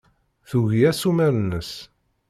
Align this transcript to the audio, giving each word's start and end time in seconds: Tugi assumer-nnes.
Tugi 0.49 0.79
assumer-nnes. 0.91 1.71